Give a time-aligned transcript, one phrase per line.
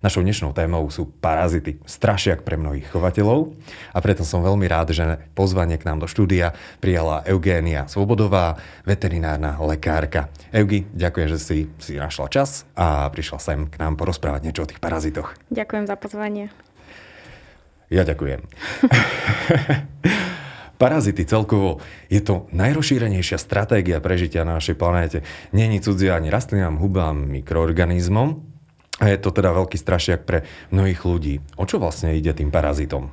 [0.00, 3.52] Našou dnešnou témou sú parazity, strašiak pre mnohých chovateľov
[3.92, 5.04] a preto som veľmi rád, že
[5.36, 8.56] pozvanie k nám do štúdia prijala Eugénia Svobodová,
[8.88, 10.32] veterinárna lekárka.
[10.56, 14.70] Eugi, ďakujem, že si, si našla čas a prišla sem k nám porozprávať niečo o
[14.72, 15.36] tých parazitoch.
[15.52, 16.48] Ďakujem za pozvanie.
[17.92, 18.40] Ja ďakujem.
[20.80, 25.28] Parazity celkovo je to najrozšírenejšia stratégia prežitia na našej planéte.
[25.52, 28.49] Není cudzia ani rastlinám, hubám, mikroorganizmom,
[29.00, 31.34] a je to teda veľký strašiak pre mnohých ľudí.
[31.56, 33.08] O čo vlastne ide tým parazitom?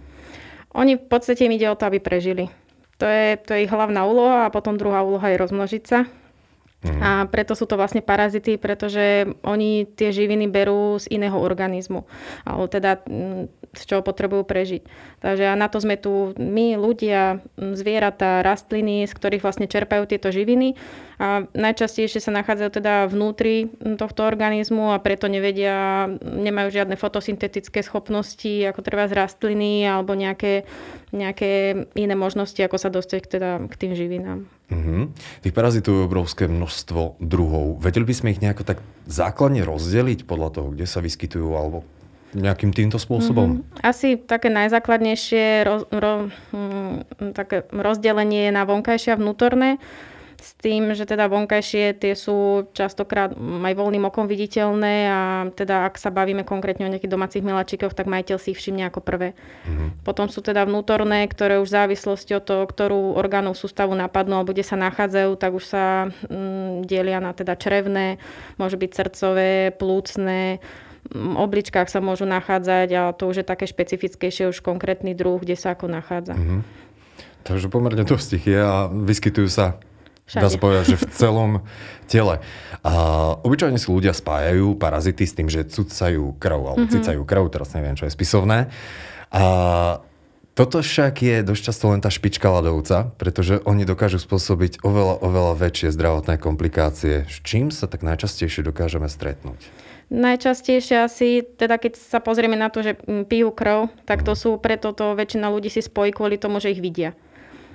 [0.75, 2.51] Oni v podstate im ide o to, aby prežili.
[2.99, 6.03] To je, to je ich hlavná úloha a potom druhá úloha je rozmnožiť sa.
[6.85, 7.01] Mm.
[7.01, 12.05] A preto sú to vlastne parazity, pretože oni tie živiny berú z iného organizmu.
[12.45, 13.01] Alebo teda
[13.77, 14.81] z čoho potrebujú prežiť.
[15.21, 20.33] Takže a na to sme tu my, ľudia, zvieratá, rastliny, z ktorých vlastne čerpajú tieto
[20.33, 20.73] živiny.
[21.17, 28.61] A najčastejšie sa nachádzajú teda vnútri tohto organizmu a preto nevedia, nemajú žiadne fotosyntetické schopnosti,
[28.69, 30.69] ako treba z rastliny alebo nejaké,
[31.09, 34.45] nejaké iné možnosti, ako sa dostať teda k tým živinám.
[34.67, 35.01] Mm-hmm.
[35.41, 37.81] Tých parazitov je obrovské množstvo druhov.
[37.81, 41.87] Vedeli by sme ich nejako tak základne rozdeliť podľa toho, kde sa vyskytujú alebo
[42.35, 43.61] nejakým týmto spôsobom?
[43.61, 43.85] Mm-hmm.
[43.85, 49.79] Asi také najzákladnejšie roz, ro, hm, také rozdelenie na vonkajšie a vnútorné
[50.37, 55.97] s tým, že teda vonkajšie tie sú častokrát aj voľným okom viditeľné a teda ak
[55.97, 59.33] sa bavíme konkrétne o nejakých domácich miláčikoch, tak majiteľ si ich všimne ako prvé.
[59.33, 60.05] Mm-hmm.
[60.05, 64.53] Potom sú teda vnútorné, ktoré už v závislosti od toho, ktorú orgánov sústavu napadnú alebo
[64.53, 65.85] kde sa nachádzajú, tak už sa
[66.29, 68.21] mm, delia na teda črevné,
[68.61, 70.61] môže byť srdcové, plúcne,
[71.15, 75.73] obličkách sa môžu nachádzať, ale to už je také špecifickejšie už konkrétny druh, kde sa
[75.73, 76.35] ako nachádza.
[76.35, 76.61] Mm-hmm.
[77.47, 79.79] Takže pomerne dosť ich je a vyskytujú sa
[80.27, 80.43] Všade.
[80.43, 81.51] Dá sa povedať, že v celom
[82.03, 82.43] tele.
[82.83, 82.91] A
[83.47, 86.95] obyčajne si ľudia spájajú parazity s tým, že cucajú krv, alebo mm-hmm.
[86.99, 88.67] cicajú krv, teraz neviem, čo je spisovné.
[89.31, 89.43] A
[90.51, 95.53] toto však je dosť často len tá špička ľadovca, pretože oni dokážu spôsobiť oveľa, oveľa
[95.63, 97.23] väčšie zdravotné komplikácie.
[97.23, 99.86] S čím sa tak najčastejšie dokážeme stretnúť?
[100.07, 102.95] Najčastejšie asi, teda keď sa pozrieme na to, že
[103.27, 106.79] pijú krv, tak to sú preto to väčšina ľudí si spojí kvôli tomu, že ich
[106.79, 107.11] vidia.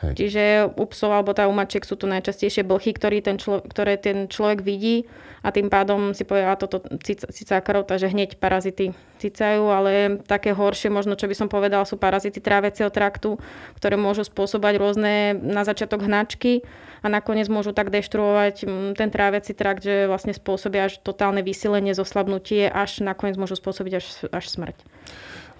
[0.02, 3.94] Čiže u psov alebo tá u mačiek sú to najčastejšie blchy, ktorý ten člo, ktoré
[3.94, 5.06] ten človek vidí
[5.46, 10.50] a tým pádom si povie, a toto cicá krv, takže hneď parazity cicajú, ale také
[10.50, 13.38] horšie možno, čo by som povedala, sú parazity tráveceho traktu,
[13.78, 16.66] ktoré môžu spôsobať rôzne na začiatok hnačky
[17.02, 21.94] a nakoniec môžu tak deštruovať mm, ten tráveci trakt, že vlastne spôsobia až totálne vysilenie,
[21.94, 24.78] zoslabnutie, až nakoniec môžu spôsobiť až, až smrť.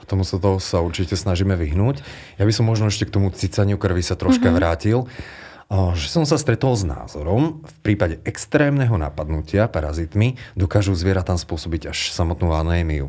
[0.03, 2.03] A tomu sa toho sa určite snažíme vyhnúť.
[2.37, 4.59] Ja by som možno ešte k tomu cicaniu krvi sa troška mm-hmm.
[4.59, 5.07] vrátil
[5.73, 12.13] že som sa stretol s názorom, v prípade extrémneho napadnutia parazitmi dokážu zvieratám spôsobiť až
[12.13, 13.09] samotnú anémiu.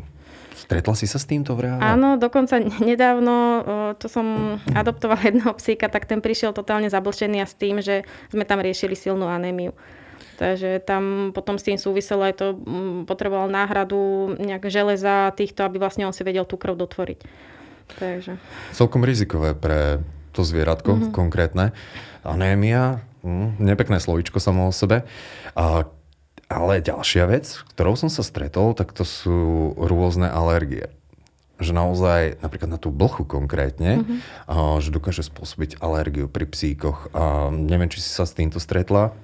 [0.56, 1.84] Stretla si sa s týmto v reále?
[1.84, 3.60] Áno, dokonca nedávno,
[4.00, 8.48] to som adoptovala jedného psíka, tak ten prišiel totálne zablšený a s tým, že sme
[8.48, 9.76] tam riešili silnú anémiu.
[10.34, 15.78] Takže tam potom s tým súviselo aj to, mm, potreboval náhradu nejaké železa týchto, aby
[15.78, 17.18] vlastne on si vedel tú krv dotvoriť.
[18.00, 18.40] Takže.
[18.74, 20.02] Celkom rizikové pre
[20.34, 21.14] to zvieratko mm-hmm.
[21.14, 21.70] konkrétne.
[22.26, 25.06] Anémia, hm, nepekné slovičko samo o sebe.
[25.54, 25.86] A,
[26.50, 30.90] ale ďalšia vec, ktorou som sa stretol, tak to sú rôzne alergie
[31.54, 34.18] že naozaj, napríklad na tú blchu konkrétne, mm-hmm.
[34.50, 37.14] a, že dokáže spôsobiť alergiu pri psíkoch.
[37.14, 39.14] A neviem, či si sa s týmto stretla.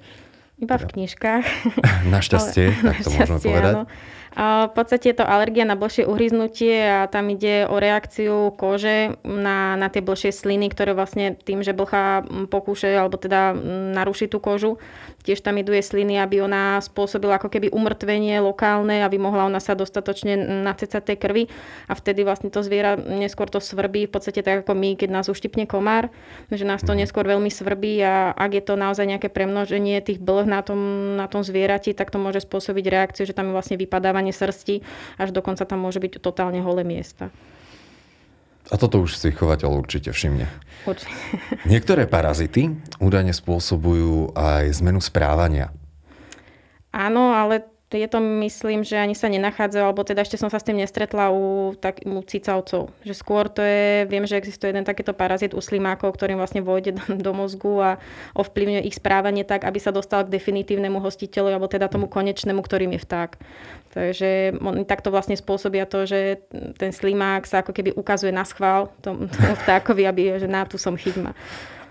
[0.61, 1.45] Iba v knižkách.
[2.13, 3.75] Našťastie, tak to môžeme povedať.
[3.81, 3.83] Áno.
[4.31, 9.75] V podstate je to alergia na blšie uhryznutie a tam ide o reakciu kože na,
[9.75, 13.51] na tie blšie sliny, ktoré vlastne tým, že blcha pokúše alebo teda
[13.91, 14.79] naruší tú kožu,
[15.25, 19.75] tiež tam idú sliny, aby ona spôsobila ako keby umrtvenie lokálne, aby mohla ona sa
[19.75, 21.43] dostatočne nacecať tej krvi
[21.91, 25.27] a vtedy vlastne to zviera neskôr to svrbí, v podstate tak ako my, keď nás
[25.27, 26.07] uštipne komár,
[26.47, 27.03] že nás to mhm.
[27.03, 30.79] neskôr veľmi svrbí a ak je to naozaj nejaké premnoženie tých blh na tom,
[31.19, 34.85] na tom zvierati, tak to môže spôsobiť reakciu, že tam je vlastne vypadáva vyrovnávanie srsti,
[35.17, 37.33] až dokonca tam môže byť totálne holé miesta.
[38.71, 40.47] A toto už si chovateľ určite všimne.
[40.87, 41.11] Určite.
[41.71, 42.71] Niektoré parazity
[43.03, 45.75] údajne spôsobujú aj zmenu správania.
[46.95, 50.67] Áno, ale je to myslím, že ani sa nenachádza, alebo teda ešte som sa s
[50.67, 52.87] tým nestretla u, tak, u cicavcov.
[53.03, 56.95] Že skôr to je, viem, že existuje jeden takýto parazit u slimákov, ktorým vlastne vojde
[56.99, 57.91] do, do mozgu a
[58.39, 62.95] ovplyvňuje ich správanie tak, aby sa dostal k definitívnemu hostiteľu, alebo teda tomu konečnému, ktorým
[62.95, 63.31] je vták.
[63.91, 66.47] Takže oni takto vlastne spôsobia to, že
[66.79, 70.79] ten slimák sa ako keby ukazuje na schvál tomu, tomu vtákovi, aby, že na tu
[70.79, 71.35] som chytma.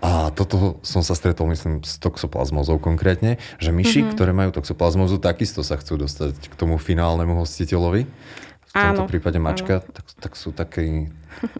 [0.01, 4.13] A toto som sa stretol, myslím, s toxoplazmozou konkrétne, že myši, mm-hmm.
[4.17, 8.09] ktoré majú toxoplazmozu, takisto sa chcú dostať k tomu finálnemu hostiteľovi.
[8.09, 11.13] V tomto áno, prípade mačka, tak, tak sú takí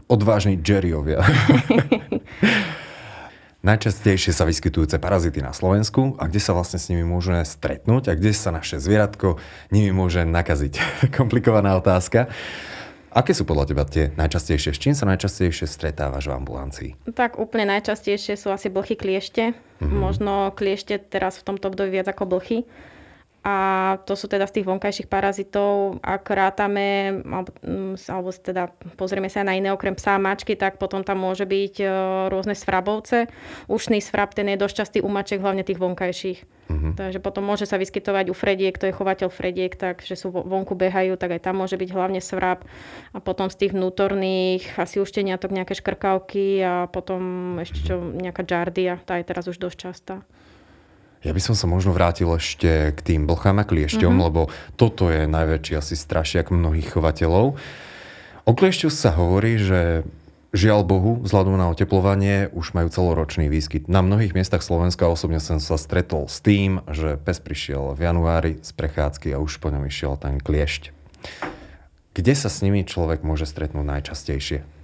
[0.10, 1.22] odvážni Jerryovia.
[3.62, 8.18] Najčastejšie sa vyskytujúce parazity na Slovensku a kde sa vlastne s nimi môžeme stretnúť a
[8.18, 9.38] kde sa naše zvieratko
[9.70, 10.82] nimi môže nakaziť.
[11.18, 12.26] Komplikovaná otázka.
[13.14, 14.74] Aké sú podľa teba tie najčastejšie?
[14.74, 16.90] S čím sa najčastejšie stretávaš v ambulancii?
[17.14, 19.54] Tak úplne najčastejšie sú asi blchy kliešte.
[19.54, 19.94] Mm-hmm.
[19.94, 22.66] Možno kliešte teraz v tomto období viac ako blchy.
[23.42, 25.98] A to sú teda z tých vonkajších parazitov.
[26.06, 30.78] Ak rátame, alebo, mm, alebo teda pozrieme sa na iné okrem psa a mačky, tak
[30.78, 31.86] potom tam môže byť e,
[32.30, 33.26] rôzne svrabovce.
[33.66, 36.40] Ušný svrab, ten je dosť častý u mačiek, hlavne tých vonkajších.
[36.70, 36.94] Uh-huh.
[36.94, 41.18] Takže potom môže sa vyskytovať u frediek, to je chovateľ frediek, takže sú vonku behajú,
[41.18, 42.62] tak aj tam môže byť hlavne svrab.
[43.12, 49.02] A potom z tých vnútorných asi ušteniatok nejaké škrkavky a potom ešte čo, nejaká jardia,
[49.02, 50.16] tá je teraz už dosť častá.
[51.22, 54.26] Ja by som sa možno vrátil ešte k tým blchám a kliešťom, mm-hmm.
[54.26, 54.42] lebo
[54.74, 57.62] toto je najväčší asi strašiak mnohých chovateľov.
[58.42, 60.02] O kliešťu sa hovorí, že
[60.50, 63.86] žiaľ Bohu, vzhľadom na oteplovanie, už majú celoročný výskyt.
[63.86, 68.58] Na mnohých miestach Slovenska osobne som sa stretol s tým, že pes prišiel v januári
[68.66, 70.90] z prechádzky a už po ňom išiel ten kliešť.
[72.18, 74.81] Kde sa s nimi človek môže stretnúť najčastejšie?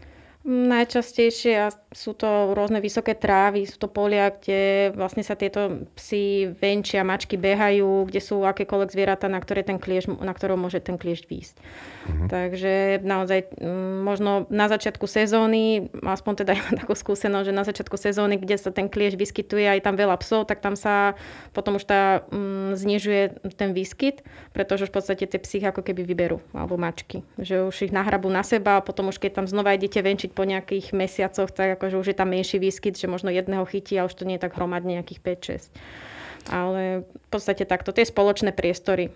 [0.48, 7.04] Najčastejšie sú to rôzne vysoké trávy, sú to polia, kde vlastne sa tieto psy venčia,
[7.04, 11.24] mačky behajú, kde sú akékoľvek zvieratá, na, ktoré ten klieš, na ktorom môže ten kliešť
[11.28, 11.56] výjsť.
[11.60, 12.28] Uh-huh.
[12.32, 13.60] Takže naozaj
[14.08, 18.56] možno na začiatku sezóny, aspoň teda ja mám takú skúsenosť, že na začiatku sezóny, kde
[18.56, 21.20] sa ten kliešť vyskytuje aj tam veľa psov, tak tam sa
[21.52, 24.24] potom už tá um, znižuje ten výskyt,
[24.56, 27.28] pretože už v podstate tie psy ako keby vyberú, alebo mačky.
[27.36, 30.46] Že už ich nahrabú na seba a potom už keď tam znova idete venčiť po
[30.46, 34.14] nejakých mesiacoch, tak akože už je tam menší výskyt, že možno jedného chytí a už
[34.14, 36.54] to nie je tak hromadne nejakých 5-6.
[36.54, 39.10] Ale v podstate takto, tie spoločné priestory,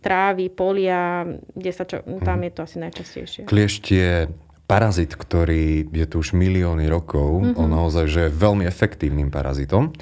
[0.00, 2.44] trávy, polia, kde sa čo, tam mhm.
[2.46, 3.42] je to asi najčastejšie.
[3.50, 4.12] Kliešť je
[4.68, 7.56] parazit, ktorý je tu už milióny rokov, mm-hmm.
[7.56, 9.96] on naozaj že je veľmi efektívnym parazitom.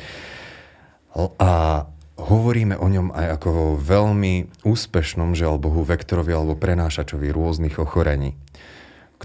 [1.38, 1.86] A
[2.18, 8.34] hovoríme o ňom aj ako o veľmi úspešnom, žiaľ Bohu, vektorovi alebo prenášačovi rôznych ochorení.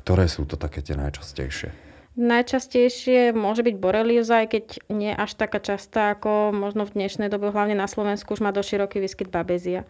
[0.01, 1.69] Ktoré sú to také tie najčastejšie?
[2.12, 7.56] Najčastejšie môže byť borelioza, aj keď nie až taká častá ako možno v dnešnej dobe,
[7.56, 9.88] hlavne na Slovensku už má dosť široký výskyt babezia.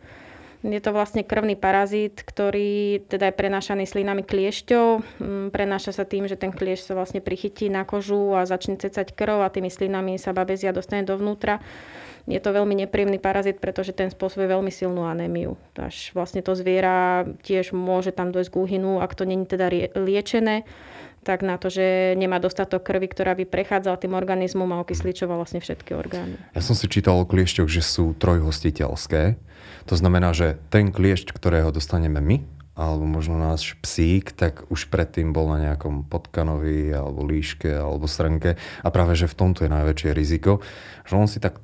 [0.62, 4.86] Je to vlastne krvný parazit, ktorý teda je prenášaný slinami kliešťov.
[5.18, 9.18] Mm, prenáša sa tým, že ten kliešť sa vlastne prichytí na kožu a začne cecať
[9.18, 11.58] krv a tými slinami sa babezia dostane dovnútra.
[12.30, 15.58] Je to veľmi nepríjemný parazit, pretože ten spôsobuje veľmi silnú anémiu.
[15.74, 20.62] Až vlastne to zviera tiež môže tam dojsť k úhynu, ak to není teda liečené
[21.22, 25.62] tak na to, že nemá dostatok krvi, ktorá by prechádzala tým organizmom a okysličovala vlastne
[25.62, 26.34] všetky orgány.
[26.58, 29.38] Ja som si čítal o kliešťoch, že sú trojhostiteľské.
[29.92, 32.48] To znamená, že ten kliešť, ktorého dostaneme my,
[32.80, 38.56] alebo možno náš psík, tak už predtým bol na nejakom potkanovi, alebo líške, alebo srnke.
[38.56, 40.64] A práve, že v tomto je najväčšie riziko,
[41.04, 41.60] že on si tak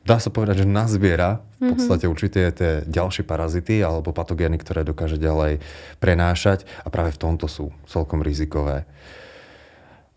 [0.00, 1.70] dá sa povedať, že nazbiera v mhm.
[1.76, 2.14] podstate mm-hmm.
[2.16, 5.60] určite tie ďalšie parazity alebo patogény, ktoré dokáže ďalej
[6.00, 8.88] prenášať a práve v tomto sú celkom rizikové.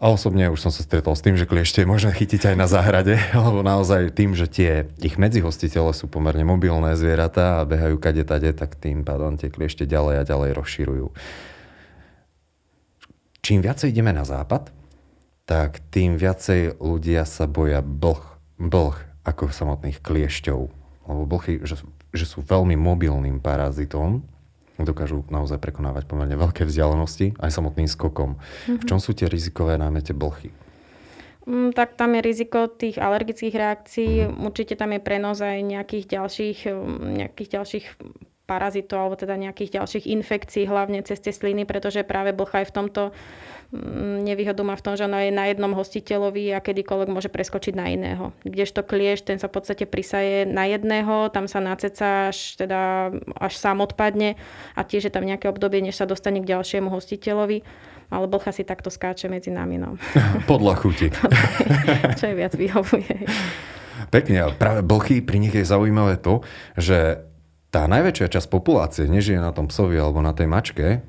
[0.04, 2.68] A osobne už som sa stretol s tým, že kliešte je možné chytiť aj na
[2.68, 8.28] záhrade, alebo naozaj tým, že tie ich medzihostitele sú pomerne mobilné zvieratá a behajú kade
[8.28, 11.08] tade, tak tým pádom tie kliešte ďalej a ďalej rozširujú.
[13.48, 14.76] Čím viacej ideme na západ,
[15.48, 18.20] tak tým viacej ľudia sa boja blh,
[18.60, 20.60] blh ako samotných kliešťov.
[21.08, 21.80] Lebo blchy, že,
[22.12, 24.28] že sú veľmi mobilným parazitom,
[24.82, 28.38] dokážu naozaj prekonávať pomerne veľké vzdialenosti aj samotným skokom.
[28.38, 28.82] Mm-hmm.
[28.82, 30.50] V čom sú tie rizikové najmä tie blchy?
[31.44, 34.48] Mm, tak tam je riziko tých alergických reakcií, mm.
[34.48, 37.86] určite tam je prenos aj nejakých ďalších, mm, nejakých ďalších
[38.44, 42.75] parazitov alebo teda nejakých ďalších infekcií, hlavne cez tie sliny, pretože práve blcha je v
[42.75, 43.03] tomto
[44.22, 47.89] nevýhodu má v tom, že ona je na jednom hostiteľovi a kedykoľvek môže preskočiť na
[47.89, 48.30] iného.
[48.46, 53.53] Kdežto klieš, ten sa v podstate prisaje na jedného, tam sa naceca až, teda, až
[53.58, 54.38] sám odpadne
[54.77, 57.65] a tiež je tam nejaké obdobie, než sa dostane k ďalšiemu hostiteľovi.
[58.13, 59.82] Ale blcha si takto skáče medzi nami.
[59.82, 59.98] No.
[60.51, 61.10] Podľa chuti.
[62.13, 63.25] Čo je viac vyhovuje.
[64.13, 66.46] Pekne, ale práve blchy pri nich je zaujímavé to,
[66.77, 67.25] že
[67.74, 71.01] tá najväčšia časť populácie nežije na tom psovi alebo na tej mačke,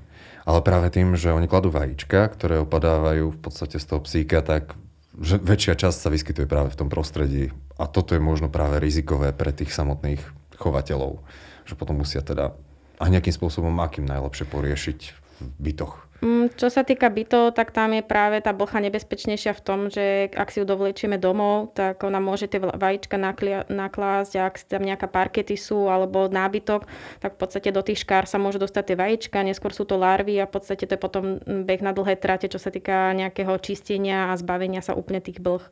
[0.44, 4.76] ale práve tým, že oni kladú vajíčka, ktoré opadávajú v podstate z toho psíka, tak
[5.14, 7.54] že väčšia časť sa vyskytuje práve v tom prostredí.
[7.78, 10.20] A toto je možno práve rizikové pre tých samotných
[10.58, 11.22] chovateľov,
[11.66, 12.54] že potom musia teda
[12.98, 14.98] a nejakým spôsobom akým najlepšie poriešiť
[15.42, 16.06] v bytoch.
[16.24, 20.32] Mm, čo sa týka bytov, tak tam je práve tá blcha nebezpečnejšia v tom, že
[20.32, 23.20] ak si ju dovlečieme domov, tak ona môže tie vajíčka
[23.68, 26.88] naklásť a ak tam nejaká parkety sú alebo nábytok,
[27.20, 30.40] tak v podstate do tých škár sa môžu dostať tie vajíčka, neskôr sú to larvy
[30.40, 34.32] a v podstate to je potom beh na dlhé trate, čo sa týka nejakého čistenia
[34.32, 35.68] a zbavenia sa úplne tých blch.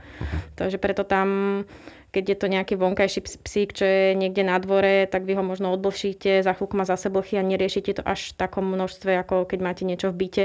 [0.61, 1.65] Takže preto tam
[2.13, 5.73] keď je to nejaký vonkajší psík, čo je niekde na dvore, tak vy ho možno
[5.73, 9.59] odblšíte, za chvíľku má zase blchy a neriešite to až v takom množstve, ako keď
[9.65, 10.42] máte niečo v byte.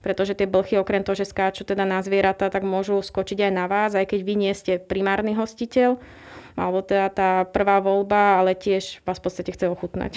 [0.00, 3.66] Pretože tie blchy, okrem toho, že skáču teda na zvieratá, tak môžu skočiť aj na
[3.66, 5.98] vás, aj keď vy nie ste primárny hostiteľ
[6.56, 10.16] alebo teda tá prvá voľba, ale tiež vás v podstate chce ochutnať.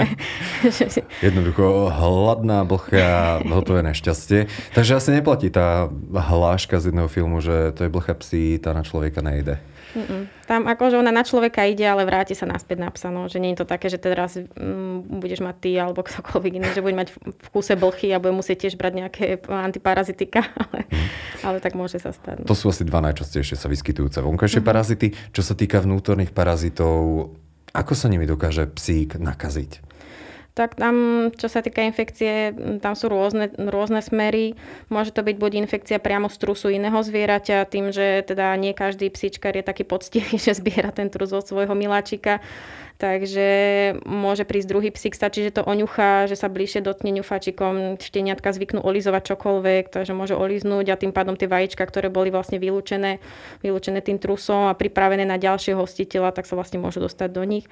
[1.26, 4.48] Jednoducho hladná blcha, hotové nešťastie.
[4.72, 8.80] Takže asi neplatí tá hláška z jedného filmu, že to je blcha psí, tá na
[8.80, 9.60] človeka nejde.
[9.94, 10.30] Mm-mm.
[10.46, 13.10] Tam akože ona na človeka ide, ale vráti sa naspäť na psa.
[13.10, 13.26] No.
[13.26, 16.84] Že nie je to také, že teraz mm, budeš mať ty alebo ktokoľvek iný, že
[16.84, 20.46] bude mať v kúse blchy a bude musieť tiež brať nejaké antiparazitika.
[20.70, 21.08] Ale, mm.
[21.42, 22.44] ale tak môže sa stať.
[22.44, 22.46] No.
[22.46, 24.70] To sú asi dva najčastejšie sa vyskytujúce vonkajšie mm-hmm.
[24.70, 25.06] parazity.
[25.34, 27.32] Čo sa týka vnútorných parazitov,
[27.74, 29.89] ako sa nimi dokáže psík nakaziť?
[30.54, 32.50] Tak tam, čo sa týka infekcie,
[32.82, 34.58] tam sú rôzne, rôzne smery.
[34.90, 39.08] Môže to byť buď infekcia priamo z trusu iného zvieraťa, tým, že teda nie každý
[39.14, 42.42] psíčkar je taký poctivý, že zbiera ten trus od svojho miláčika.
[43.00, 43.48] Takže
[44.04, 48.84] môže prísť druhý psík, stačí, že to oňuchá, že sa bližšie dotkne ňufačikom, šteniatka zvyknú
[48.84, 53.16] olizovať čokoľvek, takže môže oliznúť a tým pádom tie vajíčka, ktoré boli vlastne vylúčené,
[53.64, 57.64] vylúčené tým trusom a pripravené na ďalšieho hostiteľa, tak sa vlastne môžu dostať do nich.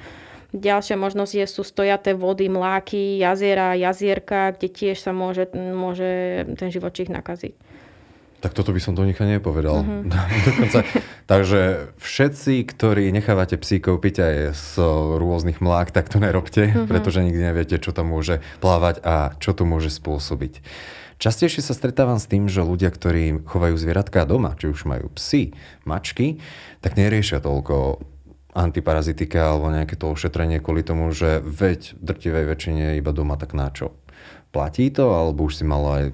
[0.49, 6.73] Ďalšia možnosť je, sú stojaté vody, mláky, jaziera, jazierka, kde tiež sa môže, môže ten
[6.73, 7.53] živočích nakaziť.
[8.39, 9.83] Tak toto by som do nich nepovedal.
[9.83, 10.09] Mm-hmm.
[10.49, 10.79] Dokonca,
[11.27, 14.73] takže všetci, ktorí nechávate psíkov piť aj z
[15.19, 16.87] rôznych mlák, tak to nerobte, mm-hmm.
[16.87, 20.63] pretože nikdy neviete, čo tam môže plávať a čo to môže spôsobiť.
[21.19, 25.51] Častejšie sa stretávam s tým, že ľudia, ktorí chovajú zvieratká doma, či už majú psy,
[25.83, 26.39] mačky,
[26.79, 27.99] tak neriešia toľko
[28.57, 33.69] antiparazitika alebo nejaké to ošetrenie kvôli tomu, že veď drtivej väčšine iba doma tak na
[33.69, 33.93] čo.
[34.49, 36.05] Platí to, alebo už si malo aj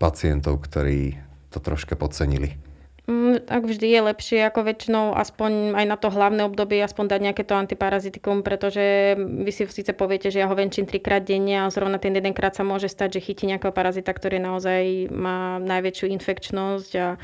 [0.00, 1.20] pacientov, ktorí
[1.52, 2.63] to troška podcenili?
[3.04, 7.20] Mm, tak vždy je lepšie ako väčšinou aspoň aj na to hlavné obdobie aspoň dať
[7.20, 11.68] nejaké to antiparazitikum, pretože vy si síce poviete, že ja ho venčím trikrát denne a
[11.68, 16.90] zrovna ten jedenkrát sa môže stať, že chytí nejakého parazita, ktorý naozaj má najväčšiu infekčnosť
[16.96, 17.20] a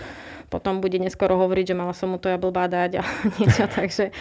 [0.52, 3.02] potom bude neskoro hovoriť, že mala som mu to ja blbá dať a
[3.40, 3.64] niečo.
[3.64, 4.12] Takže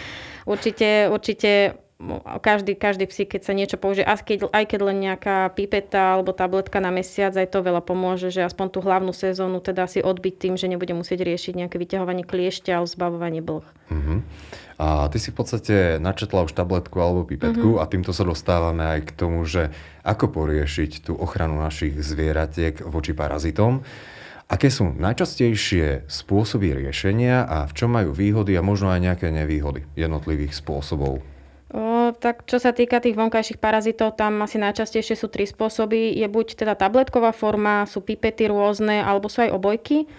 [0.48, 1.76] určite, určite
[2.40, 6.32] každý, každý psík, keď sa niečo použije, aj keď, aj keď len nejaká pipeta alebo
[6.32, 10.34] tabletka na mesiac, aj to veľa pomôže, že aspoň tú hlavnú sezónu teda si odbiť
[10.40, 13.66] tým, že nebude musieť riešiť nejaké vyťahovanie kliešťa alebo zbavovanie blh.
[13.92, 14.24] Uh-huh.
[14.80, 17.84] A ty si v podstate načetla už tabletku alebo pipetku uh-huh.
[17.84, 19.68] a týmto sa dostávame aj k tomu, že
[20.00, 23.84] ako poriešiť tú ochranu našich zvieratiek voči parazitom.
[24.50, 29.86] Aké sú najčastejšie spôsoby riešenia a v čom majú výhody a možno aj nejaké nevýhody
[29.94, 31.22] jednotlivých spôsobov?
[31.70, 36.18] O, tak čo sa týka tých vonkajších parazitov, tam asi najčastejšie sú tri spôsoby.
[36.18, 40.10] Je buď teda tabletková forma, sú pipety rôzne, alebo sú aj obojky.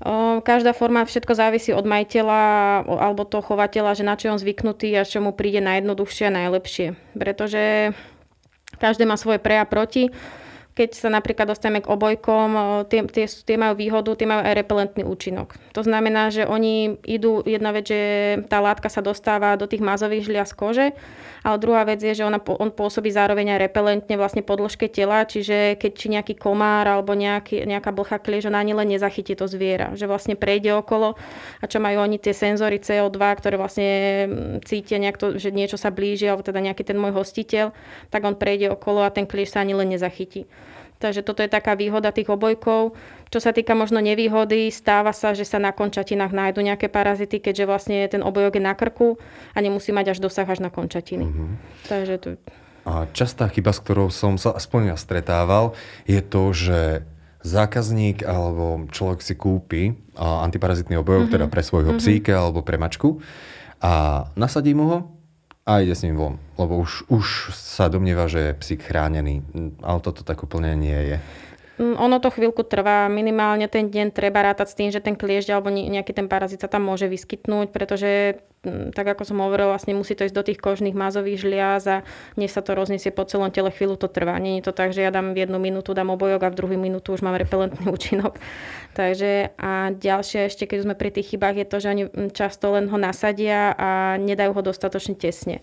[0.00, 2.40] O, každá forma, všetko závisí od majiteľa
[2.88, 6.96] alebo toho chovateľa, že na čo on zvyknutý a čo mu príde najjednoduchšie a najlepšie.
[7.12, 7.92] Pretože
[8.80, 10.08] každé má svoje pre a proti
[10.78, 12.48] keď sa napríklad dostaneme k obojkom,
[12.86, 15.58] tie, tie, tie majú výhodu, tie majú aj repelentný účinok.
[15.74, 18.00] To znamená, že oni idú, jedna vec, že
[18.46, 20.94] tá látka sa dostáva do tých mazových žliaz kože,
[21.42, 25.74] ale druhá vec je, že ona, on pôsobí zároveň aj repelentne vlastne podložke tela, čiže
[25.82, 29.98] keď či nejaký komár alebo nejaký, nejaká blcha kliež, ona ani len nezachytí to zviera,
[29.98, 31.18] že vlastne prejde okolo
[31.58, 33.90] a čo majú oni tie senzory CO2, ktoré vlastne
[34.62, 37.74] cítia nejak to, že niečo sa blíži, alebo teda nejaký ten môj hostiteľ,
[38.14, 40.46] tak on prejde okolo a ten kliež sa ani len nezachytí.
[40.98, 42.98] Takže toto je taká výhoda tých obojkov.
[43.30, 47.64] Čo sa týka možno nevýhody, stáva sa, že sa na končatinách nájdu nejaké parazity, keďže
[47.70, 49.14] vlastne ten obojok je na krku
[49.54, 51.22] a nemusí mať až dosah až na končatiny.
[51.22, 51.48] Mm-hmm.
[51.86, 52.28] Takže to...
[52.88, 55.76] A častá chyba, s ktorou som sa aspoň ja stretával,
[56.08, 56.80] je to, že
[57.44, 61.36] zákazník alebo človek si kúpi antiparazitný obojok, mm-hmm.
[61.38, 62.02] teda pre svojho mm-hmm.
[62.02, 63.22] psíka alebo pre mačku
[63.78, 64.98] a nasadí mu ho
[65.68, 69.44] a ide s ním von, lebo už, už sa domnieva, že je psík chránený,
[69.84, 71.16] ale toto tak úplne nie je.
[71.78, 75.54] Mm, ono to chvíľku trvá, minimálne ten deň treba rátať s tým, že ten kliešť
[75.54, 79.94] alebo nejaký ten parazit sa tam môže vyskytnúť, pretože mm, tak ako som hovorila, vlastne
[79.94, 81.96] musí to ísť do tých kožných mázových žliaz a
[82.34, 84.34] než sa to rozniesie po celom tele, chvíľu to trvá.
[84.42, 86.74] Nie je to tak, že ja dám v jednu minútu, dám obojok a v druhú
[86.74, 88.42] minútu už mám repelentný účinok.
[88.98, 92.74] Takže a ďalšie ešte, keď sme pri tých chybách, je to, že oni mm, často
[92.74, 95.62] len ho nasadia a nedajú ho dostatočne tesne.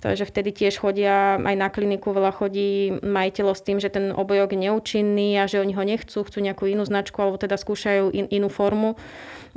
[0.00, 4.56] Takže vtedy tiež chodia aj na kliniku, veľa chodí majiteľov s tým, že ten obojok
[4.56, 8.24] je neúčinný a že oni ho nechcú, chcú nejakú inú značku alebo teda skúšajú in,
[8.32, 8.96] inú formu.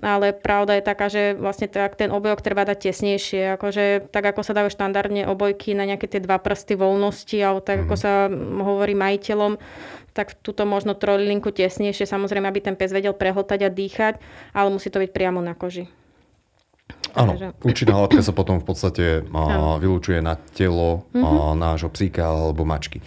[0.04, 3.56] Ale pravda je taká, že vlastne tak ten obojok treba dať tesnejšie.
[3.56, 7.88] Akože, tak ako sa dajú štandardne obojky na nejaké tie dva prsty voľnosti alebo tak
[7.88, 8.02] ako mhm.
[8.04, 8.12] sa
[8.68, 9.56] hovorí majiteľom,
[10.12, 14.14] tak túto možno trojlinku tesnejšie, samozrejme, aby ten pes vedel prehltať a dýchať,
[14.52, 16.03] ale musí to byť priamo na koži.
[17.14, 21.62] Áno, účinná látka sa potom v podstate a, vylúčuje na telo a, mhm.
[21.62, 23.00] nášho psíka alebo mačky.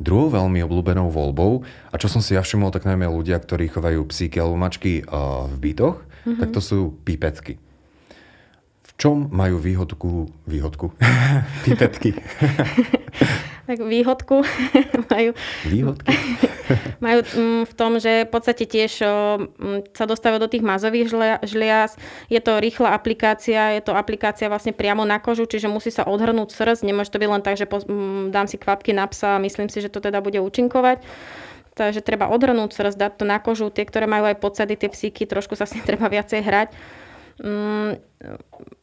[0.00, 1.60] Druhou veľmi obľúbenou voľbou,
[1.92, 5.44] a čo som si ja všimol, tak najmä ľudia, ktorí chovajú psíky alebo mačky a,
[5.44, 6.40] v bytoch, mm-hmm.
[6.40, 7.60] tak to sú pipetky.
[8.80, 10.96] V čom majú výhodku, výhodku,
[11.68, 12.16] pipetky?
[13.70, 14.42] tak výhodku
[15.14, 15.30] majú,
[15.62, 16.10] Výhodky?
[17.06, 21.06] majú mm, v tom, že v podstate tiež mm, sa dostávajú do tých mazových
[21.46, 21.94] žliaz.
[22.26, 26.50] Je to rýchla aplikácia, je to aplikácia vlastne priamo na kožu, čiže musí sa odhrnúť
[26.50, 26.82] srdc.
[26.82, 29.78] Nemôže to byť len tak, že mm, dám si kvapky na psa a myslím si,
[29.78, 31.06] že to teda bude účinkovať.
[31.78, 33.70] Takže treba odhrnúť srdc, dať to na kožu.
[33.70, 36.68] Tie, ktoré majú aj podsady, tie psíky, trošku sa s tým treba viacej hrať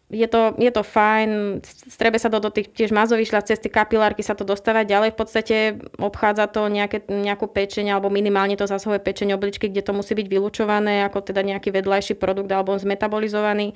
[0.07, 3.67] je to, je to fajn, strebe sa to do tých tiež mazových šľad, cez tie
[3.67, 5.55] kapilárky sa to dostáva ďalej, v podstate
[5.99, 10.27] obchádza to nejaké, nejakú pečeň alebo minimálne to zasahuje pečeň obličky, kde to musí byť
[10.31, 13.75] vylúčované ako teda nejaký vedľajší produkt alebo zmetabolizovaný.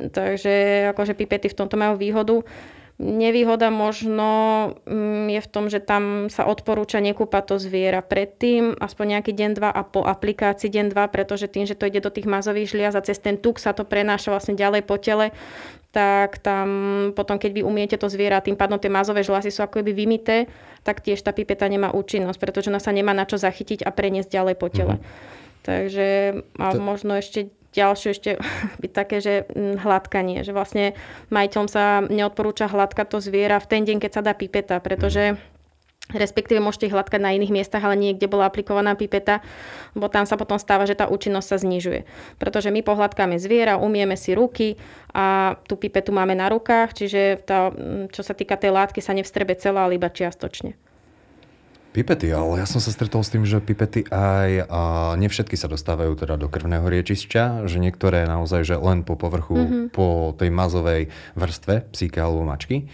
[0.00, 2.42] Takže akože pipety v tomto majú výhodu.
[3.00, 4.28] Nevýhoda možno
[4.84, 9.50] mm, je v tom, že tam sa odporúča nekúpať to zviera predtým, aspoň nejaký deň,
[9.56, 12.92] dva a po aplikácii deň, dva, pretože tým, že to ide do tých mazových žliaz
[12.92, 15.32] a cez ten tuk sa to prenáša vlastne ďalej po tele,
[15.96, 16.68] tak tam
[17.16, 20.44] potom, keď vy umiete to zviera, tým pádom tie mazové žľazy sú ako keby vymité,
[20.84, 24.28] tak tiež tá pipeta nemá účinnosť, pretože ona sa nemá na čo zachytiť a preniesť
[24.28, 25.00] ďalej po tele.
[25.00, 25.64] Mm-hmm.
[25.64, 26.08] Takže
[26.56, 26.80] a to...
[26.84, 28.30] možno ešte ďalšie ešte
[28.82, 30.98] byť také, že mm, hladkanie, že vlastne
[31.30, 35.38] majiteľom sa neodporúča hladkať to zviera v ten deň, keď sa dá pipeta, pretože
[36.10, 39.42] respektíve môžete ich hladkať na iných miestach, ale nie kde bola aplikovaná pipeta,
[39.94, 42.02] lebo tam sa potom stáva, že tá účinnosť sa znižuje.
[42.42, 44.74] Pretože my pohľadkáme zviera, umieme si ruky
[45.14, 49.14] a tú pipetu máme na rukách, čiže tá, mm, čo sa týka tej látky sa
[49.14, 50.89] nevstrebe celá, ale iba čiastočne.
[51.90, 54.82] Pipety, ale ja som sa stretol s tým, že pipety aj, a
[55.18, 59.84] nevšetky sa dostávajú teda do krvného riečišťa, že niektoré naozaj, že len po povrchu, mm-hmm.
[59.90, 62.86] po tej mazovej vrstve psíka alebo mačky.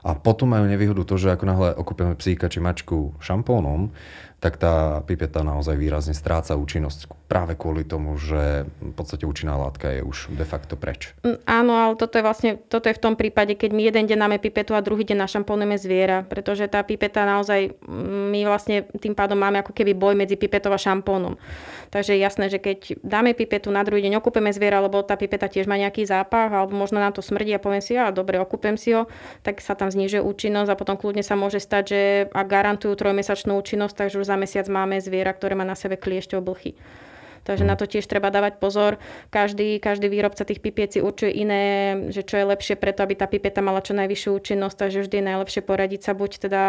[0.00, 3.92] A potom majú nevýhodu to, že ako náhle okupujeme psíka či mačku šampónom,
[4.40, 9.92] tak tá pipeta naozaj výrazne stráca účinnosť práve kvôli tomu, že v podstate účinná látka
[9.92, 11.12] je už de facto preč.
[11.20, 14.18] Mm, áno, ale toto je vlastne toto je v tom prípade, keď my jeden deň
[14.18, 19.12] dáme pipetu a druhý deň našamponujeme zviera, pretože tá pipeta naozaj, mm, my vlastne tým
[19.12, 21.36] pádom máme ako keby boj medzi pipetou a šampónom.
[21.92, 25.52] Takže je jasné, že keď dáme pipetu, na druhý deň okúpeme zviera, lebo tá pipeta
[25.52, 28.80] tiež má nejaký zápach, alebo možno na to smrdí a poviem si, ja dobre, okúpem
[28.80, 29.04] si ho,
[29.44, 32.00] tak sa tam znižuje účinnosť a potom kľudne sa môže stať, že
[32.32, 36.40] ak garantujú trojmesačnú účinnosť, takže už za mesiac máme zviera, ktoré má na sebe kliešťov
[36.40, 36.72] blchy.
[37.48, 39.00] Takže na to tiež treba dávať pozor.
[39.32, 41.64] Každý, každý výrobca tých pipiec si určuje iné,
[42.12, 45.28] že čo je lepšie preto, aby tá pipeta mala čo najvyššiu účinnosť, takže vždy je
[45.32, 46.62] najlepšie poradiť sa buď teda,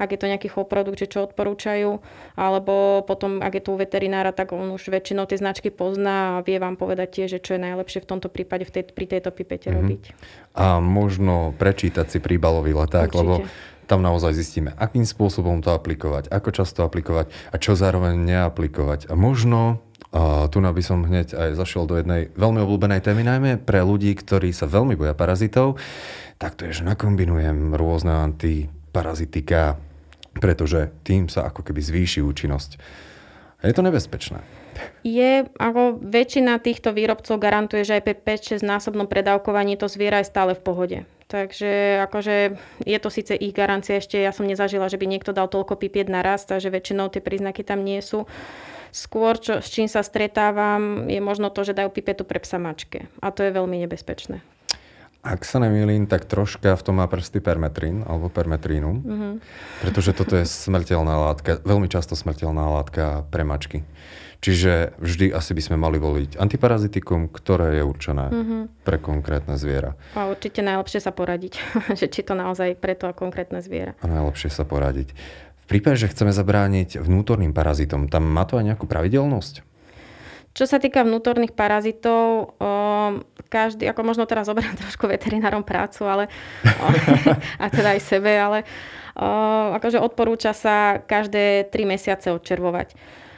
[0.00, 2.00] ak je to nejaký produkt, že čo odporúčajú,
[2.40, 6.42] alebo potom, ak je to u veterinára, tak on už väčšinou tie značky pozná a
[6.46, 9.28] vie vám povedať tiež, že čo je najlepšie v tomto prípade v tej, pri tejto
[9.28, 9.78] pipete mm-hmm.
[9.84, 10.02] robiť.
[10.56, 13.20] A možno prečítať si príbalový leták, Určite.
[13.20, 13.34] lebo
[13.84, 19.12] tam naozaj zistíme, akým spôsobom to aplikovať, ako často aplikovať a čo zároveň neaplikovať.
[19.12, 19.83] A možno
[20.14, 24.14] a tu by som hneď aj zašiel do jednej veľmi obľúbenej témy, najmä pre ľudí,
[24.14, 25.74] ktorí sa veľmi boja parazitov,
[26.38, 29.74] tak to je, že nakombinujem rôzne antiparazitika,
[30.38, 32.78] pretože tým sa ako keby zvýši účinnosť.
[33.66, 34.38] Je to nebezpečné.
[35.02, 38.14] Je, ako väčšina týchto výrobcov garantuje, že aj pri
[38.62, 40.98] 5-6 násobnom predávkovaní to zviera je stále v pohode.
[41.26, 42.54] Takže akože
[42.86, 46.06] je to síce ich garancia, ešte ja som nezažila, že by niekto dal toľko pipiet
[46.06, 48.28] naraz, takže väčšinou tie príznaky tam nie sú.
[48.94, 53.10] Skôr, čo, s čím sa stretávam, je možno to, že dajú pipetu pre psa mačke.
[53.18, 54.38] A to je veľmi nebezpečné.
[55.24, 59.34] Ak sa nemýlim, tak troška v tom má prsty permetrín alebo permetrínu, mm-hmm.
[59.82, 63.82] pretože toto je smrteľná látka, veľmi často smrteľná látka pre mačky.
[64.44, 68.62] Čiže vždy asi by sme mali voliť antiparazitikum, ktoré je určené mm-hmm.
[68.84, 69.96] pre konkrétne zviera.
[70.12, 71.58] A určite najlepšie sa poradiť,
[71.98, 73.96] že či to naozaj pre to konkrétne zviera.
[74.04, 75.16] A najlepšie sa poradiť.
[75.64, 79.64] V prípade, že chceme zabrániť vnútorným parazitom, tam má to aj nejakú pravidelnosť?
[80.54, 82.54] Čo sa týka vnútorných parazitov,
[83.50, 86.24] každý, ako možno teraz zoberiem trošku veterinárom prácu, ale,
[87.62, 88.62] a teda aj sebe, ale
[89.74, 92.94] akože odporúča sa každé 3 mesiace odčervovať.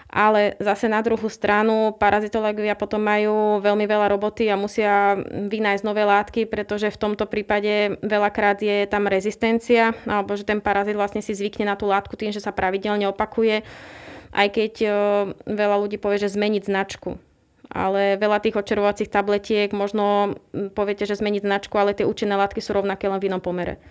[0.06, 6.06] Ale zase na druhú stranu parazitológovia potom majú veľmi veľa roboty a musia vynájsť nové
[6.06, 11.34] látky, pretože v tomto prípade veľakrát je tam rezistencia, alebo že ten parazit vlastne si
[11.34, 13.66] zvykne na tú látku tým, že sa pravidelne opakuje.
[14.30, 14.72] Aj keď
[15.42, 17.18] veľa ľudí povie, že zmeniť značku.
[17.66, 20.38] Ale veľa tých očerovacích tabletiek, možno
[20.78, 23.82] poviete, že zmeniť značku, ale tie účinné látky sú rovnaké len v inom pomere.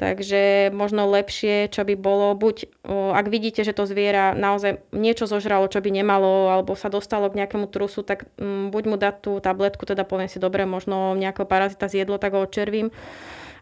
[0.00, 5.68] Takže možno lepšie, čo by bolo, buď ak vidíte, že to zviera naozaj niečo zožralo,
[5.68, 9.36] čo by nemalo, alebo sa dostalo k nejakému trusu, tak mm, buď mu dať tú
[9.44, 12.88] tabletku, teda poviem si, dobre, možno nejakého parazita zjedlo, tak ho odčervím.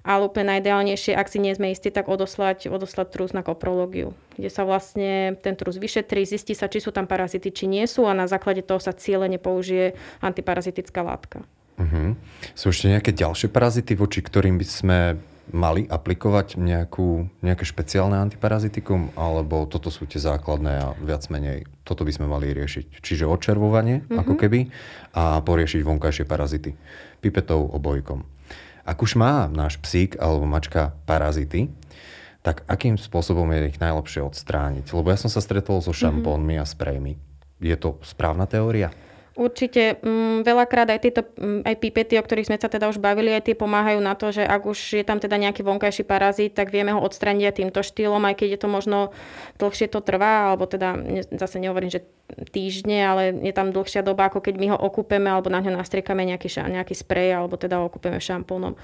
[0.06, 4.46] Ale úplne najideálnejšie, ak si nie sme istí, tak odoslať, odoslať trus na koprológiu, kde
[4.46, 8.14] sa vlastne ten trus vyšetrí, zistí sa, či sú tam parazity, či nie sú a
[8.14, 11.42] na základe toho sa cieľene použije antiparazitická látka.
[11.82, 12.14] Uh-huh.
[12.54, 14.98] Sú ešte nejaké ďalšie parazity, voči ktorým by sme
[15.52, 22.04] mali aplikovať nejakú, nejaké špeciálne antiparazitikum, alebo toto sú tie základné a viac menej toto
[22.04, 23.00] by sme mali riešiť.
[23.00, 24.20] Čiže odčervovanie, mm-hmm.
[24.20, 24.68] ako keby,
[25.16, 26.76] a poriešiť vonkajšie parazity.
[27.24, 28.28] Pipetou, obojkom.
[28.84, 31.72] Ak už má náš psík alebo mačka parazity,
[32.44, 34.92] tak akým spôsobom je ich najlepšie odstrániť?
[34.92, 36.68] Lebo ja som sa stretol so šampónmi mm-hmm.
[36.68, 37.12] a sprejmi.
[37.58, 38.92] Je to správna teória?
[39.38, 42.98] Určite m, mm, veľakrát aj tieto mm, aj pipety, o ktorých sme sa teda už
[42.98, 46.58] bavili, aj tie pomáhajú na to, že ak už je tam teda nejaký vonkajší parazit,
[46.58, 48.98] tak vieme ho odstrániť aj týmto štýlom, aj keď je to možno
[49.62, 50.98] dlhšie to trvá, alebo teda
[51.38, 52.02] zase nehovorím, že
[52.50, 56.26] týždne, ale je tam dlhšia doba, ako keď my ho okúpeme alebo na ňo nastriekame
[56.26, 58.74] nejaký, nejaký sprej, alebo teda ho okúpeme šampónom.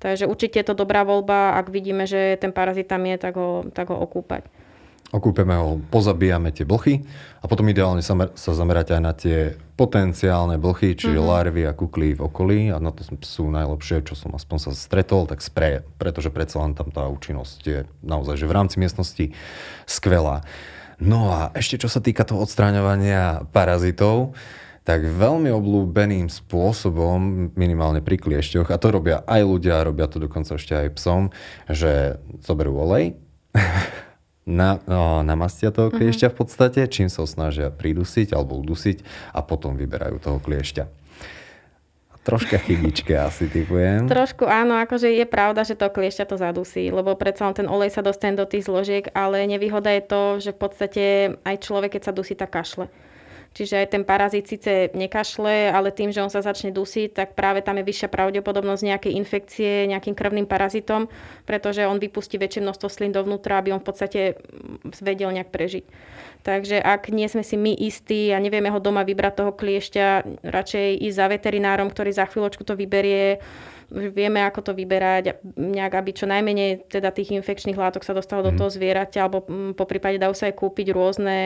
[0.00, 3.68] Takže určite je to dobrá voľba, ak vidíme, že ten parazit tam je, tak ho,
[3.76, 4.67] tak ho okúpať
[5.08, 7.00] okúpeme ho, pozabíjame tie blchy
[7.40, 11.32] a potom ideálne sa, sa zamerať aj na tie potenciálne blchy, čiže mm-hmm.
[11.32, 15.24] larvy a kukly v okolí a na to sú najlepšie, čo som aspoň sa stretol,
[15.24, 19.32] tak spreje, pretože predsa len tam tá účinnosť je naozaj, že v rámci miestnosti
[19.88, 20.44] skvelá.
[20.98, 24.34] No a ešte čo sa týka toho odstráňovania parazitov,
[24.82, 30.56] tak veľmi obľúbeným spôsobom, minimálne pri kliešťoch, a to robia aj ľudia, robia to dokonca
[30.56, 31.28] ešte aj psom,
[31.68, 33.14] že zoberú olej,
[34.48, 36.00] na, no, namastia toho mhm.
[36.00, 36.34] kliešťa uh-huh.
[36.34, 39.04] v podstate, čím sa ho snažia pridusiť alebo udusiť
[39.36, 40.84] a potom vyberajú toho kliešťa.
[42.24, 44.08] Troška chybičke asi typujem.
[44.08, 47.92] Trošku áno, akože je pravda, že to kliešťa to zadusí, lebo predsa len ten olej
[47.92, 51.04] sa dostane do tých zložiek, ale nevýhoda je to, že v podstate
[51.44, 52.88] aj človek, keď sa dusí, tak kašle.
[53.56, 57.64] Čiže aj ten parazit síce nekašle, ale tým, že on sa začne dusiť, tak práve
[57.64, 61.10] tam je vyššia pravdepodobnosť nejakej infekcie nejakým krvným parazitom,
[61.48, 65.84] pretože on vypustí väčšie množstvo slín dovnútra, aby on v podstate mm, vedel nejak prežiť.
[66.46, 70.06] Takže ak nie sme si my istí a nevieme ho doma vybrať toho kliešťa,
[70.46, 73.42] radšej ísť za veterinárom, ktorý za chvíľočku to vyberie,
[73.90, 78.46] vieme, ako to vyberať, nejak, aby čo najmenej teda tých infekčných látok sa dostalo mm.
[78.46, 78.58] do mhm.
[78.60, 81.36] toho zvieraťa, alebo mm, po prípade dajú sa aj kúpiť rôzne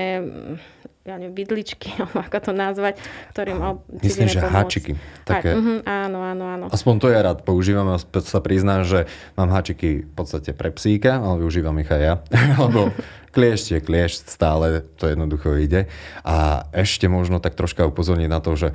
[1.02, 2.94] ja neviem, vidličky, ako to nazvať,
[3.34, 3.58] ktorým
[4.02, 4.54] Myslím, že pomôcť.
[4.54, 4.92] háčiky.
[5.26, 5.50] Také.
[5.50, 6.64] Aj, uh-huh, áno, áno, áno.
[6.70, 11.18] Aspoň to ja rád používam a sa priznám, že mám háčiky v podstate pre psíka,
[11.18, 12.14] ale využívam ich aj ja.
[12.64, 12.94] Lebo
[13.34, 15.90] kliešť je kliešť, stále to jednoducho ide.
[16.22, 18.68] A ešte možno tak troška upozorniť na to, že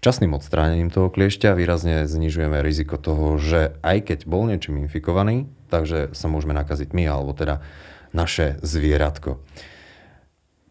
[0.00, 6.14] včasným odstránením toho kliešťa výrazne znižujeme riziko toho, že aj keď bol niečím infikovaný, takže
[6.16, 7.60] sa môžeme nakaziť my, alebo teda
[8.16, 9.42] naše zvieratko.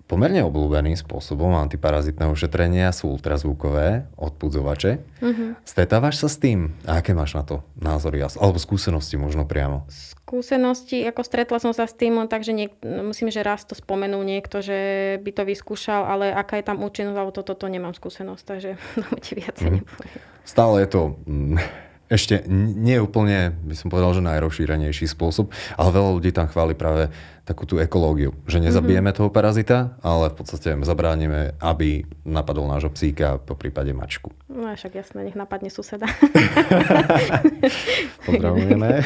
[0.05, 5.01] Pomerne obľúbeným spôsobom antiparazitného šetrenia sú ultrazvukové odpudzovače.
[5.01, 5.49] Mm-hmm.
[5.65, 6.77] Stretávaš sa s tým?
[6.85, 8.21] A aké máš na to názory?
[8.21, 9.89] Alebo skúsenosti možno priamo?
[9.89, 14.61] Skúsenosti, ako stretla som sa s tým, takže niek- musím, že raz to spomenul niekto,
[14.61, 14.77] že
[15.25, 18.77] by to vyskúšal, ale aká je tam účinnosť, alebo toto to, to nemám skúsenosť, takže
[19.25, 19.75] ti viacej mm.
[19.81, 20.19] nepoviem.
[20.45, 21.01] Stále je to...
[21.25, 21.57] Mm,
[22.05, 27.09] ešte nie úplne, by som povedal, že najrozšírenejší spôsob, ale veľa ľudí tam chváli práve
[27.45, 29.19] takú tú ekológiu, že nezabijeme mm-hmm.
[29.21, 34.33] toho parazita, ale v podstate zabránime, aby napadol nášho psíka, po prípade mačku.
[34.49, 36.09] No však jasné, nech napadne suseda.
[38.27, 39.05] Pozdravujeme.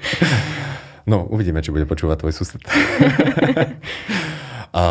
[1.10, 2.60] no, uvidíme, či bude počúvať tvoj sused.
[4.68, 4.84] A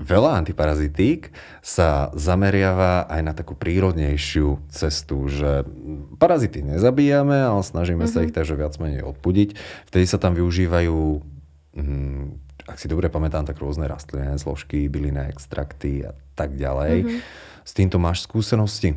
[0.00, 5.68] veľa antiparazitík sa zameriava aj na takú prírodnejšiu cestu, že
[6.16, 8.12] parazity nezabíjame, ale snažíme mm-hmm.
[8.16, 8.26] sa mhm.
[8.26, 9.54] ich takže viac menej odpudiť.
[9.92, 10.96] Vtedy sa tam využívajú,
[12.62, 17.08] ak si dobre pamätám, tak rôzne rastlinné zložky, bylinné extrakty a tak ďalej.
[17.08, 17.20] Mm-hmm.
[17.64, 18.94] S týmto máš skúsenosti?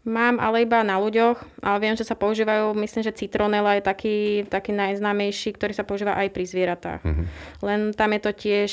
[0.00, 4.18] Mám, ale iba na ľuďoch, ale viem, že sa používajú, myslím, že citronela je taký,
[4.48, 7.04] taký najznámejší, ktorý sa používa aj pri zvieratách.
[7.04, 7.26] Mm-hmm.
[7.60, 8.70] Len tam je to tiež,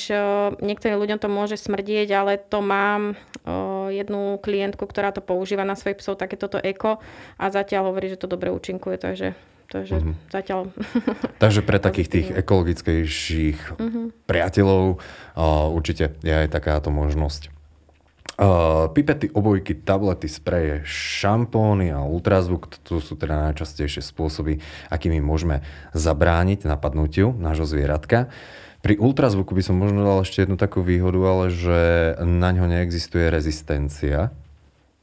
[0.64, 3.20] niektorým ľuďom to môže smrdieť, ale to mám
[3.92, 7.04] jednu klientku, ktorá to používa na svojich psov, také toto eko
[7.36, 9.36] a zatiaľ hovorí, že to dobre účinkuje, takže
[9.68, 10.16] Takže mm-hmm.
[10.32, 10.72] zatiaľ...
[11.44, 14.06] Takže pre takých tých ekologickejších mm-hmm.
[14.24, 17.52] priateľov uh, určite je aj takáto možnosť.
[18.38, 24.62] Uh, pipety, obojky, tablety, spreje, šampóny a ultrazvuk, to sú teda najčastejšie spôsoby,
[24.94, 25.66] akými môžeme
[25.98, 28.30] zabrániť napadnutiu nášho zvieratka.
[28.86, 31.80] Pri ultrazvuku by som možno dal ešte jednu takú výhodu, ale že
[32.22, 34.30] na ňo neexistuje rezistencia,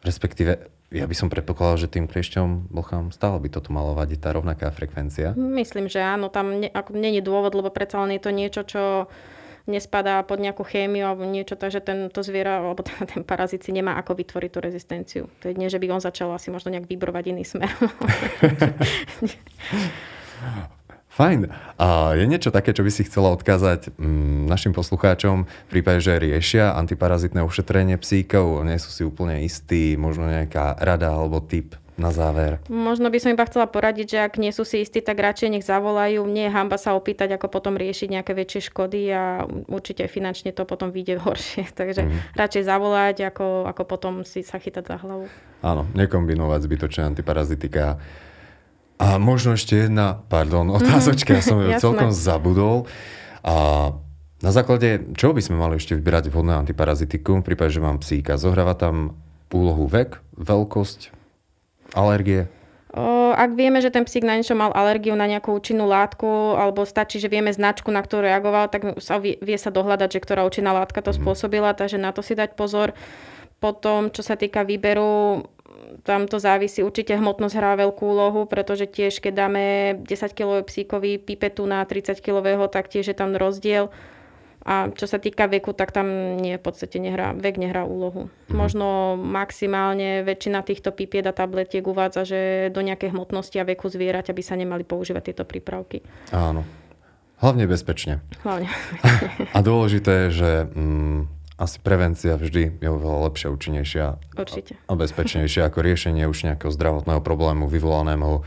[0.07, 4.37] respektíve ja by som predpokladal, že tým kliešťom blchám stále by toto malo vadiť tá
[4.37, 5.33] rovnaká frekvencia.
[5.37, 8.83] Myslím, že áno, tam ne, ako, není dôvod, lebo predsa len je to niečo, čo
[9.65, 11.81] nespadá pod nejakú chémiu alebo niečo, takže
[12.13, 15.25] to zviera alebo ten, ten parazit si nemá ako vytvoriť tú rezistenciu.
[15.41, 17.73] To je nie, že by on začal asi možno nejak vybrovať iný smer.
[21.15, 21.47] Fajn.
[21.79, 26.19] A je niečo také, čo by si chcela odkázať mm, našim poslucháčom v prípade, že
[26.19, 32.11] riešia antiparazitné ošetrenie psíkov, nie sú si úplne istí, možno nejaká rada alebo tip na
[32.11, 32.59] záver?
[32.67, 35.63] Možno by som iba chcela poradiť, že ak nie sú si istí, tak radšej nech
[35.63, 36.27] zavolajú.
[36.27, 40.67] Nie je hamba sa opýtať, ako potom riešiť nejaké väčšie škody a určite finančne to
[40.67, 41.71] potom vyjde horšie.
[41.71, 42.35] Takže mm.
[42.35, 45.31] radšej zavolať, ako, ako potom si sa chytať za hlavu.
[45.63, 48.03] Áno, nekombinovať zbytočne antiparazitika.
[48.99, 50.77] A možno ešte jedna, pardon, mhm.
[50.79, 52.87] otázočka, ja som ju celkom zabudol.
[53.45, 53.91] A
[54.41, 58.41] na základe čoho by sme mali ešte vybrať vhodné antiparazitikum v prípade, že mám psíka?
[58.41, 59.19] Zohráva tam
[59.55, 61.15] úlohu vek, veľkosť,
[61.95, 62.51] Alergie?
[63.35, 67.19] Ak vieme, že ten psík na niečo mal alergiu na nejakú účinnú látku, alebo stačí,
[67.19, 70.71] že vieme značku, na ktorú reagoval, tak sa vie, vie sa dohľadať, že ktorá účinná
[70.71, 71.19] látka to mm.
[71.19, 72.95] spôsobila, takže na to si dať pozor.
[73.59, 75.43] Potom, čo sa týka výberu,
[76.05, 79.65] tam to závisí, určite hmotnosť hrá veľkú úlohu, pretože tiež keď dáme
[80.03, 83.89] 10 kg psíkovi pipetu na 30 kg, tak tiež je tam rozdiel.
[84.65, 88.33] A čo sa týka veku, tak tam nie v podstate nehrá, vek nehrá úlohu.
[88.33, 88.57] Mm-hmm.
[88.57, 92.41] Možno maximálne väčšina týchto pipiet a tabletiek uvádza, že
[92.73, 96.01] do nejakej hmotnosti a veku zvieraťa by sa nemali používať tieto prípravky.
[96.33, 96.65] Áno.
[97.45, 98.25] Hlavne bezpečne.
[98.41, 98.73] Hlavne.
[99.57, 104.77] a dôležité je, že mm, asi prevencia vždy je oveľa lepšia, účinnejšia Určite.
[104.85, 108.45] a bezpečnejšia ako riešenie už nejakého zdravotného problému vyvolaného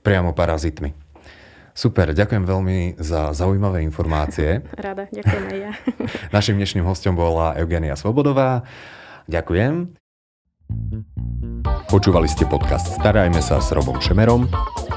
[0.00, 0.96] priamo parazitmi.
[1.76, 4.64] Super, ďakujem veľmi za zaujímavé informácie.
[4.80, 5.72] Rada, ďakujem aj ja.
[6.36, 8.64] Našim dnešným hostom bola Eugenia Svobodová.
[9.28, 9.92] Ďakujem.
[11.86, 14.50] Počúvali ste podcast Starajme sa s Robom Šemerom